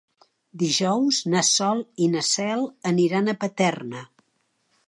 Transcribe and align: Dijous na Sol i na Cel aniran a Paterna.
Dijous 0.61 1.19
na 1.33 1.43
Sol 1.51 1.83
i 2.05 2.09
na 2.15 2.25
Cel 2.31 2.65
aniran 2.93 3.33
a 3.33 3.37
Paterna. 3.45 4.07